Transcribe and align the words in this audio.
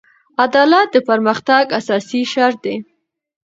عدالت 0.43 0.87
د 0.93 0.97
پرمختګ 1.09 1.63
اساسي 1.79 2.21
شرط 2.33 2.57
دی. 2.65 2.75